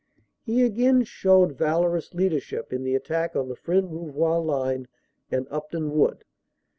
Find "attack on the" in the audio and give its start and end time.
2.95-3.55